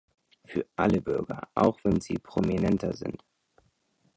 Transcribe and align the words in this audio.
Für 0.45 0.65
alle 0.77 0.99
Bürger, 0.99 1.47
auch 1.53 1.77
wenn 1.83 2.01
sie 2.01 2.15
prominenter 2.15 2.93
sind“. 2.97 3.23